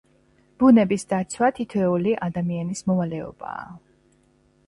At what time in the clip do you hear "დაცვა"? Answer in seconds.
1.11-1.49